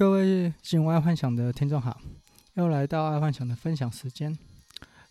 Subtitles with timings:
[0.00, 2.00] 各位新闻爱幻想的听众好，
[2.54, 4.34] 又来到爱幻想的分享时间。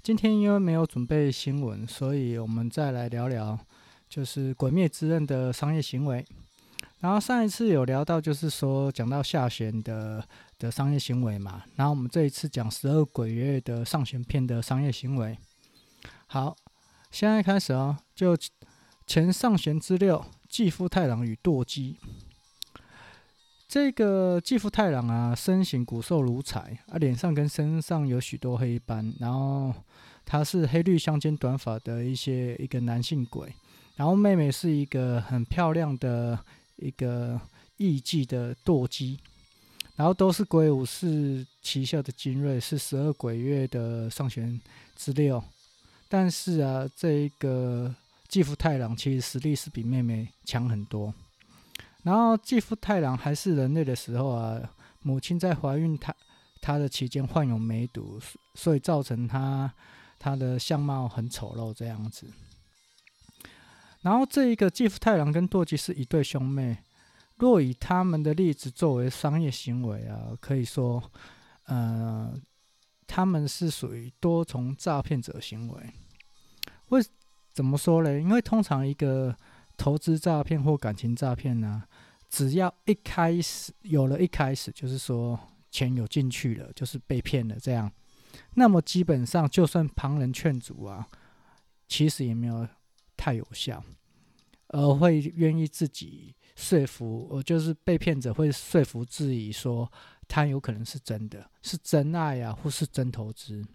[0.01, 3.55] 今天因为没有准备新闻，所以我们再来聊聊，
[4.09, 6.25] 就是《鬼灭之刃》的商业行为。
[7.01, 11.63] 然后上一次有聊到，就是说讲到下弦的的商业行为嘛。
[11.75, 15.37] 然后我们这一次讲十二鬼月的上弦篇的商业行为。
[16.25, 16.55] 好，
[17.11, 18.35] 现在开始哦，就
[19.05, 21.97] 前上弦之六，继父太郎与堕姬。
[23.69, 29.71] 这个继父太郎啊，身形骨瘦如柴啊，脸上跟身上有许多黑斑，然后
[30.25, 33.53] 他是黑绿相间短发的一些一个男性鬼，
[33.95, 36.39] 然后妹妹是一个很漂亮的
[36.77, 37.39] 一个
[37.77, 39.19] 艺妓的堕姬，
[39.95, 44.59] 然后都是鬼武士旗下的精锐，是十二鬼月的上弦
[44.95, 45.43] 之六，
[46.07, 47.93] 但是啊，这一个
[48.27, 51.13] 继父太郎其实实力是比妹妹强很多。
[52.03, 54.61] 然后继父太郎还是人类的时候啊，
[55.01, 56.15] 母亲在怀孕他
[56.61, 58.19] 他的期间患有梅毒，
[58.55, 59.73] 所以造成他
[60.17, 62.27] 他的相貌很丑陋这样子。
[64.01, 66.77] 然后这一个继父太郎跟堕姬是一对兄妹，
[67.35, 71.03] 若以他们的例子作为商业行为啊，可以说，
[71.65, 72.33] 呃，
[73.05, 75.93] 他们是属于多重诈骗者行为。
[76.89, 77.01] 为
[77.51, 78.19] 怎么说呢？
[78.19, 79.35] 因为通常一个
[79.79, 81.83] 投资诈骗或感情诈骗呢，
[82.29, 85.39] 只要一开始有了一开始，就是说
[85.71, 87.89] 钱有进去了，就是被骗了这样，
[88.55, 91.07] 那么基本上就算旁人劝阻啊，
[91.87, 92.67] 其实也没有
[93.15, 93.81] 太有效，
[94.67, 99.89] 而会愿意自己说服，呃，就是被骗者会说服自己说
[100.27, 103.65] 他有可能是真的，是真爱啊，或是真投资。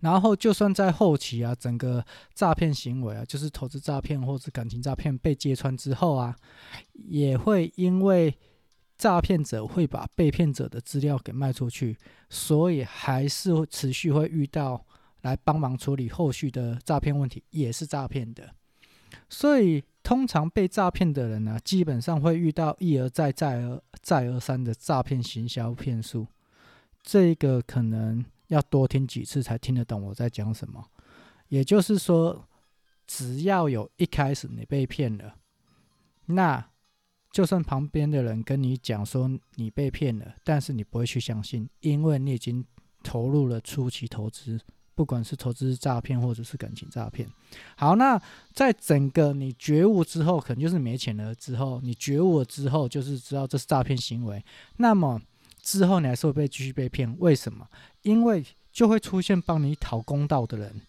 [0.00, 2.04] 然后，就算在后期啊，整个
[2.34, 6.34] 诈骗行为啊，就是投资诈骗或者感情诈骗被揭穿之后啊，
[6.94, 8.36] 也会因为
[8.96, 11.96] 诈骗者会把被骗者的资料给卖出去，
[12.28, 14.84] 所以还是持续会遇到
[15.22, 18.50] 来帮忙处理后续的诈骗问题，也是诈骗的。
[19.28, 26.26] 所以，通常被诈骗的人呢、基本上会遇到一而再、再而再而三的诈骗行销骗术，
[27.02, 28.24] 这个可能。
[28.50, 30.84] 要多听几次才听得懂我在讲什么，
[31.48, 32.48] 也就是说，
[33.06, 35.36] 只要有一开始你被骗了，
[36.26, 36.68] 那
[37.30, 42.66] 就算旁边的人跟你讲说你被骗了，但是你不会去相信，因为你已经
[43.04, 44.58] 投入了初期投资，
[44.96, 47.28] 不管是投资诈骗或者是感情诈骗。
[47.76, 48.20] 好，那
[48.52, 54.44] 在整个你觉悟之后，可能就是没钱了之后，你觉悟了之后，就是知道这是诈骗行为，
[54.78, 55.22] 那么。
[55.62, 57.66] 之后你还是会被继续被骗，为什么？
[58.02, 60.80] 因为就会出现帮你讨公道的人，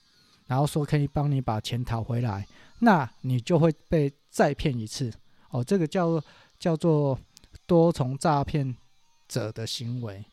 [0.48, 2.48] 然后说可以帮你把钱讨回来，
[2.80, 5.12] 那你就会被再骗一次。
[5.50, 6.22] 哦，这个叫
[6.60, 7.20] 叫做
[7.66, 8.76] 多重诈骗
[9.28, 10.24] 者的行为。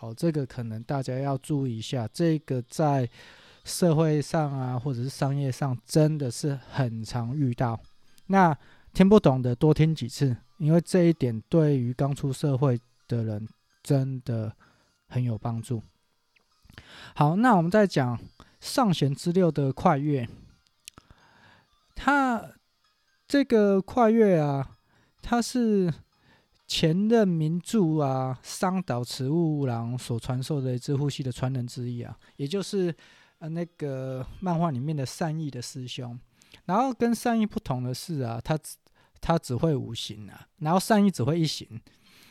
[0.00, 3.08] 哦，这个可能大家要注意一下，这个在
[3.64, 7.78] 社会上啊，或者是商业上，真的是很常遇到。
[8.26, 8.56] 那
[8.92, 13.48] 听不懂的多听几次，因为这一点对于刚出社会的人。
[13.84, 14.56] 真的
[15.06, 15.82] 很有帮助。
[17.14, 18.18] 好，那我们再讲
[18.58, 20.26] 上弦之六的跨越。
[21.94, 22.50] 他
[23.28, 24.68] 这个跨越啊，
[25.22, 25.92] 他是
[26.66, 32.92] 前任名著啊桑岛慈悟郎所传授的一只呼吸的传人之一啊，也就是
[33.38, 36.18] 呃那个漫画里面的善意的师兄。
[36.64, 38.58] 然后跟善意不同的是啊，他
[39.20, 41.80] 他只会五行啊，然后善意只会一行，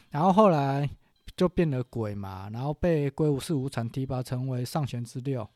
[0.09, 0.89] 然后后来。
[1.35, 5.49] 就变了鬼嘛，然后被鬼武士无惨提拔成为上弦之六。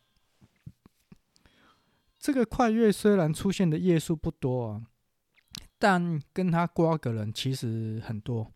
[2.19, 4.81] 这个快月虽然出现的页数不多啊，
[5.77, 8.51] 但跟他瓜葛人其实很多，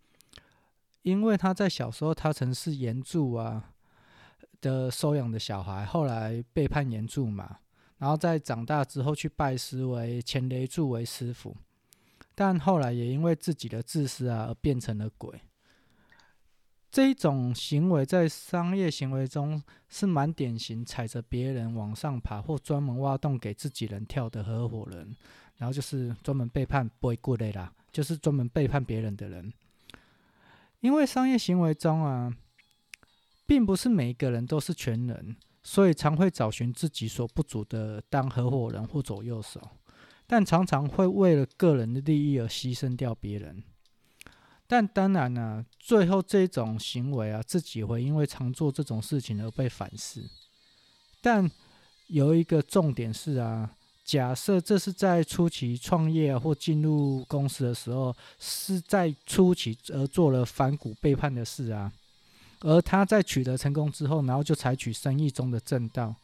[1.03, 3.73] 因为他在小时候他曾是炎柱啊
[4.59, 7.59] 的收养的小孩，后来背叛炎柱嘛，
[7.99, 11.55] 然后在长大之后去拜师为前雷柱为师傅，
[12.33, 15.39] 但后来也因为自己的自私啊而变成了鬼。
[16.91, 25.15] 这一种行为在商业行为中是蛮典型，踩着别人往上爬，或专门挖洞给自己人跳的合伙人，
[25.55, 29.53] 然后就是专门背叛不会过类啦，就是专门背叛别人的人。
[30.81, 32.35] 因为商业行为中啊，
[33.45, 39.61] 并不是每一个人都是全能，所以常会找寻自己所不足的当合伙人或左右手，
[40.27, 43.63] 但常常会为了个人的利益而牺牲掉别人。
[44.71, 50.23] 但当然呢、啊，最后这种行为啊，自己会因为常做这种事情而被反噬。
[51.19, 51.51] 但
[52.07, 53.69] 有一个重点是啊，
[54.05, 61.91] 假设这是在初期创业或进入公司的时候，是在初期而做了反骨背叛的事啊，
[62.61, 66.15] 而他在取得成功之后，然后就采取生意中的正道，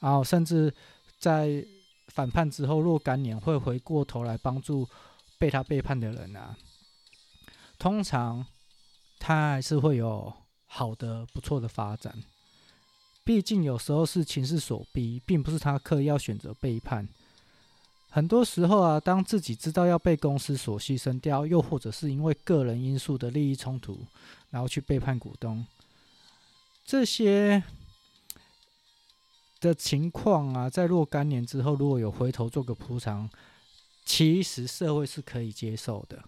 [0.00, 0.72] 然后甚至
[1.18, 1.62] 在
[2.08, 4.88] 反叛之后若干年会回过头来帮助
[5.38, 6.56] 被他背叛的人啊，
[7.82, 8.46] 通常
[9.18, 10.32] 他还是会有
[10.66, 12.14] 好的不错的发展。
[13.24, 17.08] 毕竟有时候是情势所逼，并不是他刻意要选择背叛。
[18.08, 23.98] 很多时候啊，当自己知道要被公司所牺牲掉，又或者是因为个人因素的利益冲突，
[24.50, 25.66] 然后去背叛股东，
[26.84, 27.64] 这些
[29.58, 33.28] 的情况啊，在若干年之后，如果有回头做个补偿，
[34.04, 36.22] 其实社会是可以接受的。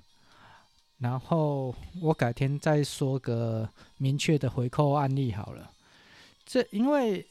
[1.04, 3.68] 然后我改天再说个
[3.98, 5.70] 明确的回扣案例好了。
[6.46, 7.26] 这因为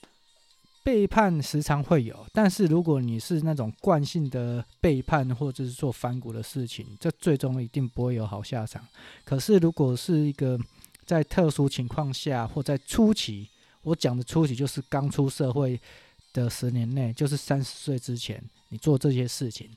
[0.83, 8.87] 背叛时常会有，但是如果你是那种惯性的背叛或者是做反骨的事情，这最终一定不会有好下场。
[9.25, 10.59] 可是如果是一个
[11.03, 13.49] 在特殊情况下或在初期，
[13.81, 15.81] 我讲的初期就是刚出社会
[16.31, 18.39] 的十年内，就是三十岁之前，
[18.69, 19.67] 你做这些事情，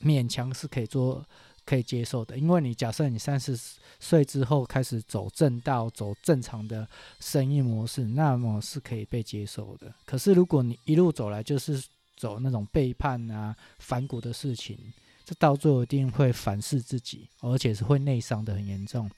[0.00, 1.26] 勉强是可以做。
[1.68, 3.54] 可以接受的，因为你假设你三十
[4.00, 6.88] 岁之后开始走正道，走正常的
[7.20, 9.92] 生意模式，那么是可以被接受的。
[10.06, 11.84] 可是如果你一路走来就是
[12.16, 14.78] 走那种背叛啊、反骨的事情，
[15.26, 19.10] 这到最后一定会反噬自己，而且是会内伤的很严重，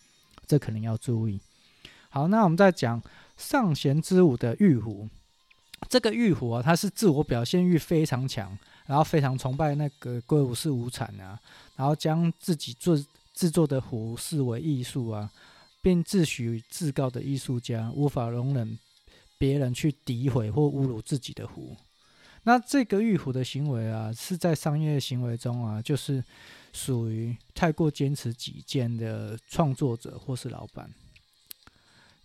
[0.49, 1.39] 这可能要注意。
[2.09, 3.01] 好，那我们再讲
[3.37, 5.09] 上弦之舞的玉虎，
[5.89, 8.59] 这个玉虎啊，它是自我表现欲非常强。
[8.91, 11.39] 然后非常崇拜那个龟武士无惨啊，
[11.77, 13.01] 然后将自己做
[13.33, 15.31] 制作的壶视为艺术啊，
[15.81, 18.77] 并自诩至高的艺术家，无法容忍
[19.39, 21.77] 别人去诋毁或侮辱自己的壶。
[22.43, 26.25] 那这个玉壶的行为啊，是在商业行为中啊，就是
[26.73, 30.93] 属于太过坚持己见的创作者或是老板。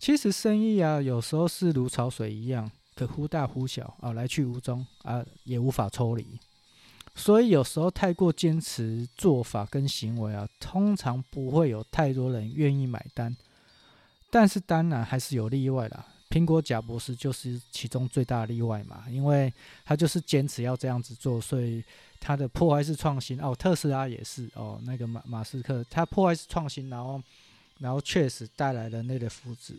[0.00, 6.26] 其实生意啊，有时候是如潮水一样，可忽大忽小啊，来去无踪啊，也无法抽离。
[7.18, 13.34] 所以有时候太过坚持做法跟行为啊，通常不会有太多人愿意买单。
[14.30, 19.52] 但是当然还是有例外啦，苹果贾博士就是其中最大的例外嘛，因为
[19.84, 21.82] 他就是坚持要这样子做，所以
[22.20, 27.22] 他的破坏式创新哦，特斯拉也是哦，那个马马斯克他破坏式创新，然后
[27.78, 29.76] 然后确实带来了那个福祉。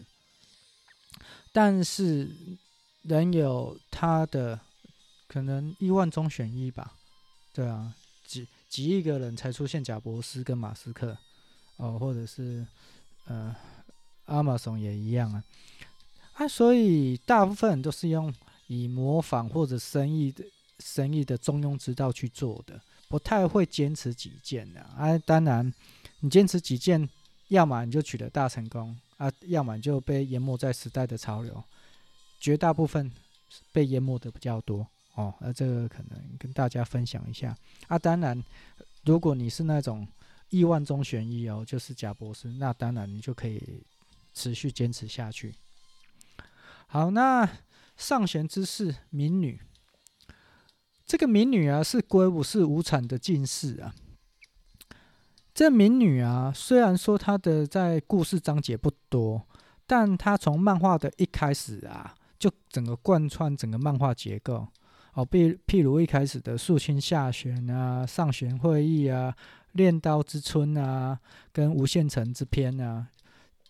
[1.51, 2.29] 但是
[3.03, 4.59] 人有他的
[5.27, 6.95] 可能亿万中选一吧。
[7.57, 7.91] 对啊，
[8.23, 11.17] 几几亿个人才出现贾伯斯跟马斯克，
[11.77, 12.63] 哦，或者是
[13.25, 13.55] 呃，
[14.27, 15.43] 亚马逊也一样啊，
[16.33, 18.31] 啊，所以大部分都是用
[18.67, 20.45] 以模仿或者生意的
[20.77, 25.17] 生意的中庸之道去做的，不太会坚持己见的啊。
[25.25, 25.73] 当然，
[26.19, 27.09] 你坚持己见，
[27.47, 31.63] 要么你就取得大成功啊，要么就被淹没在时代的潮流，
[32.39, 33.11] 绝大部分
[33.71, 34.85] 被淹没的比较多。
[35.17, 37.97] 哦，那这个可能跟大家分享一下啊。
[37.97, 38.41] 当然，
[39.03, 40.07] 如果你是那种
[40.49, 43.83] 亿万中选一哦，就是贾博士，那当然你就可以
[44.35, 45.55] 持续坚持下去。
[46.85, 47.49] 好，那
[47.97, 49.59] 上弦之士民女，
[51.07, 53.95] 这个民女啊是龟武士无产的近侍啊。
[55.51, 59.47] 这民女啊，虽然说她的在故事章节不多，
[59.87, 64.67] 但她从漫画的一开始啊，就整个贯穿整个漫画结构。
[65.17, 69.35] 哦，譬譬如一开始的肃清下弦啊，上弦会议啊，
[69.71, 71.19] 练刀之春啊，
[71.51, 73.09] 跟无限城之篇啊，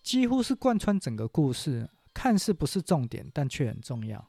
[0.02, 4.22] 几乎是贯穿整个故事，看似不是重点，但却很重要。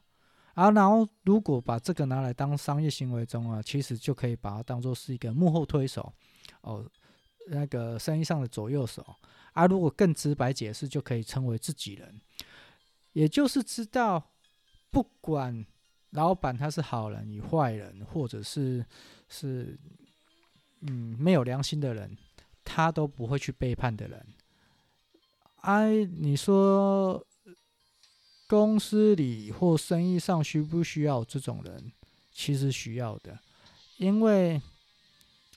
[0.54, 6.10] 啊，然后如果把这个拿来当商业行为中啊，其实就可以把它当做是一个幕后推手，
[6.62, 6.82] 哦，
[7.48, 9.04] 那个生意上的左右手。
[9.52, 12.18] 啊，如果更直白解释，就可以称为自己人，
[13.12, 14.30] 也就是知道
[14.90, 15.66] 不管。
[16.10, 18.84] 老板他是好人与坏人，或者是
[19.28, 19.78] 是
[20.80, 22.16] 嗯没有良心的人，
[22.64, 24.26] 他都不会去背叛的人。
[25.62, 27.24] 哎，你说
[28.48, 31.92] 公司里或生意上需不需要这种人？
[32.32, 33.38] 其实需要的，
[33.98, 34.60] 因为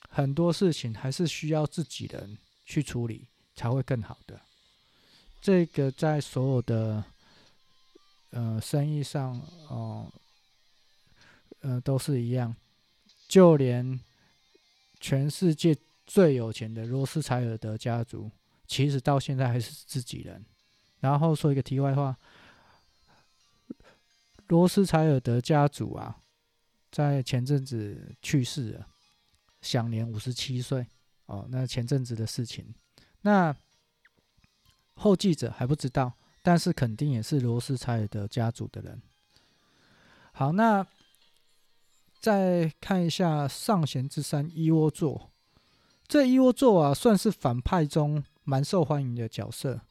[0.10, 4.40] 很多事情还是需要自己人去处理才会更好的。
[5.42, 7.04] 这个在所有的
[8.30, 10.12] 呃生意上哦。
[11.64, 12.56] 呃，都是一样，
[13.28, 14.00] 就连
[15.00, 18.30] 全世界最有钱的罗斯柴尔德家族，
[18.68, 20.46] 其实到现在还是自己人。
[21.00, 22.18] 然后说一个题外话，
[24.48, 26.18] 罗斯柴尔德家族啊，
[26.92, 28.88] 在前阵子去世了，
[29.62, 30.86] 享年五十七岁。
[31.26, 32.76] 哦，那前阵子的事情，
[33.22, 33.56] 那
[34.96, 39.02] 后继者还不知道，但是肯定也是罗斯柴尔德家族的人。
[40.34, 40.86] 好，那
[42.24, 45.30] 再看一下上弦之山猗窝座，
[46.08, 49.82] 这猗窝座啊，算是反派中蛮受欢迎的角色。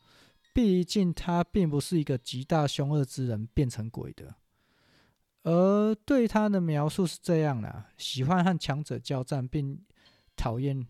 [0.55, 4.35] 毕竟他并不是一个极大凶恶之人变成鬼的，
[5.43, 9.79] 而对他的描述是这样的：喜欢和强者交战，并
[10.35, 10.87] 讨厌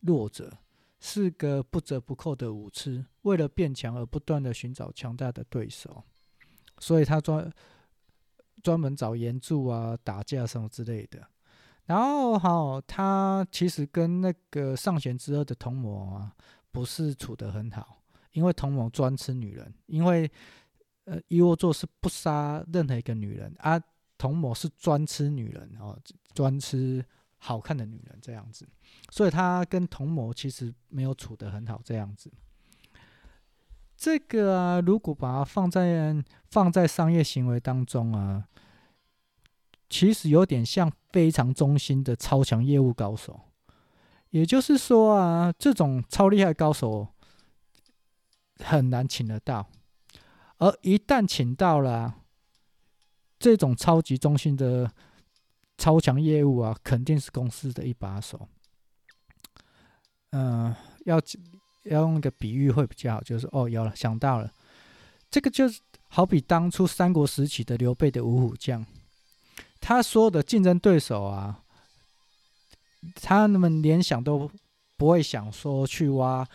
[0.00, 0.58] 弱者，
[1.00, 6.04] 是个不折不扣的武痴，为了变强而不断的寻找强大的对手，
[6.78, 7.50] 所以他专
[8.62, 11.26] 专门找援助啊、打架什么之类的。
[11.86, 16.32] 然后好，他其实跟那个上弦之二的同谋啊，
[16.70, 17.98] 不是处得很好。
[18.32, 20.30] 因为同谋专吃女人，因为
[21.04, 23.78] 呃，猗窝座是不杀任何一个女人啊，
[24.16, 25.98] 同谋是专吃女人哦，
[26.32, 27.04] 专吃
[27.36, 28.66] 好看的女人这样子，
[29.10, 32.32] 所以他跟同谋其实没有处得很好这样子。
[34.02, 36.12] 这个啊，如果把它放在
[36.50, 38.48] 放在商业行为当中啊，
[39.88, 43.38] 其实有点像非常忠心的超强业务高手。
[44.30, 47.06] 也就是说啊，这种超厉害高手。
[48.58, 49.68] 很难请得到，
[50.58, 52.16] 而一旦请到了，
[53.38, 54.90] 这种超级中心的
[55.78, 58.48] 超强业务啊，肯定是公司的一把手。
[60.30, 61.20] 嗯、要
[61.84, 64.52] 要用一个比喻会比较好，就是哦，有了，想到了，
[65.30, 65.64] 这个就
[66.08, 68.84] 好比当初三国时期的刘备的五虎将，
[69.80, 71.62] 他所有的竞争对手啊，
[73.16, 74.50] 他们连想都
[74.96, 76.48] 不会想说去挖。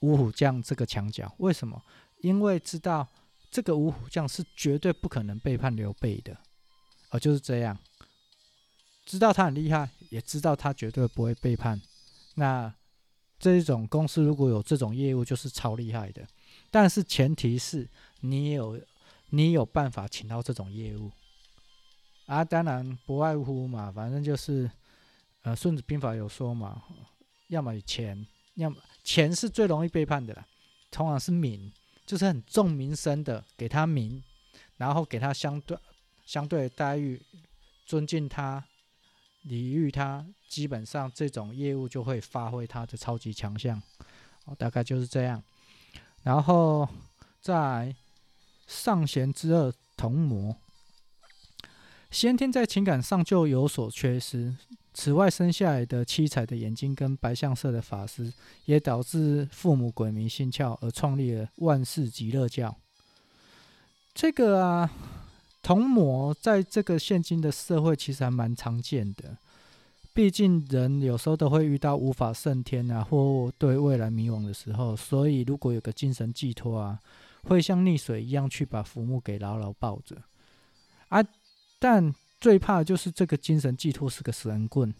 [0.00, 1.82] 五虎将这个墙角，为什么？
[2.20, 3.04] 因为知道
[3.50, 6.38] 这个五虎将是绝对不可能背叛刘备的，
[7.10, 7.76] 哦就是这样，
[9.04, 11.82] 知道他很厉害，也知道他绝对不会背叛。
[12.36, 12.72] 那
[13.38, 16.26] 这种公司如果有这种业务，就是超厉害的。
[16.70, 17.88] 但是前提是
[18.20, 18.80] 你有
[19.30, 21.10] 你有办法请到这种业务
[22.26, 24.70] 啊，当然不外乎嘛，反正就是
[25.42, 26.82] 呃，《孙子兵法》有说嘛，
[27.46, 28.76] 要么钱，要么。
[29.04, 30.46] 钱是最容易背叛的啦，
[30.90, 31.72] 通常是名，
[32.04, 34.22] 就是很重名声的，给他名，
[34.76, 35.78] 然后给他相对
[36.26, 37.22] 相对的待遇，
[37.86, 38.62] 尊敬他，
[39.42, 43.80] 礼遇他，基本上这种业务就会发挥他的超级强项，
[44.46, 45.42] 哦，大概就是这样。
[46.22, 46.88] 然后
[47.40, 47.94] 在
[48.66, 50.56] 上弦之二同魔，
[52.10, 54.56] 先天在情感上就有所缺失。
[54.94, 58.32] 此外，生下来的七彩的眼睛跟白象色的发丝，
[58.64, 62.76] 也导致父母鬼迷心窍，而创立了万世极乐教。
[64.12, 64.90] 这个啊，
[65.62, 69.36] 同魔在这个现今的社会其实还蛮常见的。
[70.18, 76.98] 毕竟人有时候都会遇到无法胜天啊，或对未来迷惘的时候，所以如果有个精神寄托啊，
[77.44, 80.16] 会像溺水一样去把浮木给牢牢抱着
[81.10, 81.24] 啊，
[81.78, 82.12] 但。
[82.40, 84.94] 最怕的就是这个精神寄托是个神棍，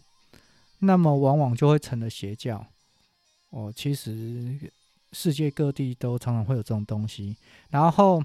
[0.80, 2.66] 那么往往就会成了邪教。
[3.50, 4.58] 哦，其实
[5.12, 7.36] 世界各地都常常会有这种东西。
[7.70, 8.20] 然后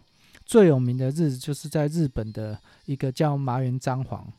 [0.45, 4.31] 最有名的日子就是在日本的一个叫麻原彰晃，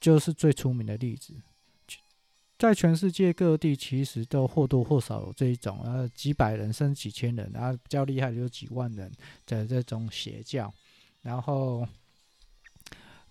[0.00, 1.34] 就是最出名的例子。
[2.68, 9.10] 在全世界各地其实都或多或少有这一种，呃，几百人甚至几千人，然后比较厉害的有几万人
[9.46, 10.72] 的这种邪教，
[11.22, 11.86] 然后。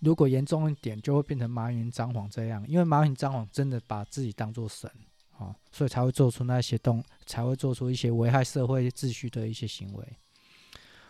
[0.04, 4.90] 如果严重一点，就会变成麻原彰晃这样，因为麻原彰晃真的把自己当做神
[5.38, 10.18] 啊、所以才会做出那些动，才会做出一些危害社会秩序的一些行为。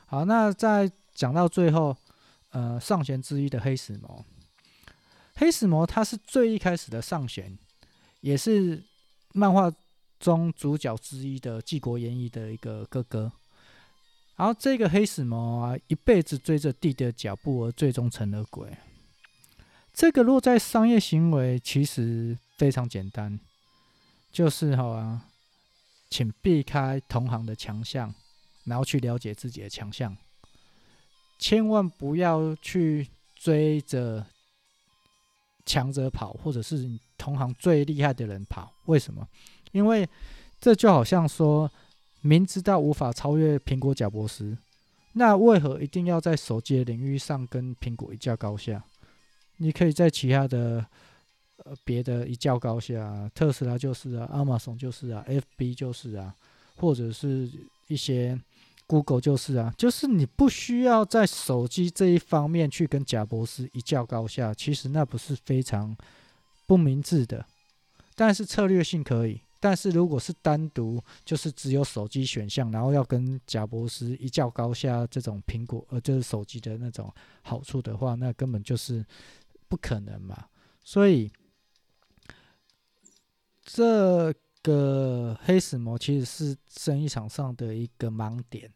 [0.08, 1.96] 好，那再讲到最后，
[2.50, 4.25] 呃，上弦之一的黑石魔，
[5.36, 7.58] 黑石谋他是最一开始的上弦，
[8.22, 8.84] 也是
[9.34, 9.72] 漫画
[10.20, 13.32] 中主角之一的纪国演义的一个哥哥。
[14.38, 18.75] 然后这个黑石谋啊，一辈子追着弟弟的脚步，而最终成了鬼。
[19.94, 23.40] 这个落在商业行为，其实非常简单，
[24.32, 25.28] 就是好啊，
[26.10, 28.16] 请避开同行的强项，
[28.63, 30.16] 然后去了解自己的强项，
[31.38, 34.25] 千万不要去追着
[35.66, 38.74] 强者跑，或者是同行最厉害的人跑。
[38.86, 39.28] 为什么？
[39.72, 40.10] 因为
[40.60, 41.70] 这就好像说。
[42.24, 44.56] 明知道无法超越苹果贾博斯，
[45.13, 48.84] 那为何一定要在手机的领域上跟苹果一较高下？
[49.58, 50.86] 你可以在其他的
[51.63, 56.32] 呃别的一较高下，特斯拉就是啊，亚马逊就是啊，FB 就是啊，
[56.75, 57.50] 或者是
[57.88, 58.40] 一些
[58.86, 65.98] Google 就是啊，就是你不需要在手机这一方面去跟贾博斯一较高下，其实那不是非常
[66.72, 67.46] 不明智的，
[68.16, 69.42] 但是策略性可以。
[69.60, 79.06] 但是如果是单独就是只有手机选项，然后要跟贾博士一较高下，这种苹果呃就是手机的那种好处的话，那根本就是
[79.68, 80.46] 不可能嘛。
[80.82, 81.30] 所以
[83.66, 88.72] 这个黑死魔其实是生意场上的一个盲点，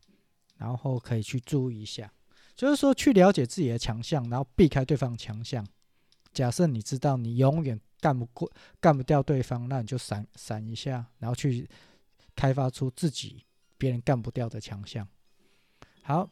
[0.57, 2.11] 然后可以去注意一下，
[2.57, 5.65] 就是说去了解自己的强项，然后避开对方强项。
[6.35, 8.51] 假设你知道你永远干不过、
[8.81, 11.67] 干不掉对方，那你就闪闪一下，然后去
[12.35, 13.43] 开发出自己
[13.77, 15.07] 别人干不掉的强项。
[16.03, 16.29] 好，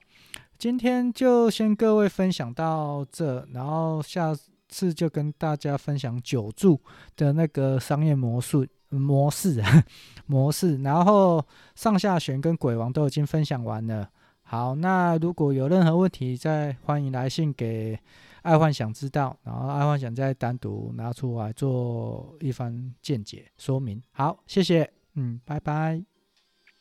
[0.60, 4.36] 今天就先各位分享到这，然后下
[4.68, 6.80] 次就跟大家分享九柱
[7.16, 9.64] 的那个商业模式模式
[10.28, 11.44] 模式，然后
[11.76, 14.10] 上下旋跟鬼王都已经分享完了。
[14.42, 17.98] 好，那如果有任何问题，再欢迎来信给。
[18.44, 24.02] 爱幻想知道，然后爱幻想再单独拿出来做一番见解说明。
[24.12, 26.13] 好，谢谢，嗯，拜拜。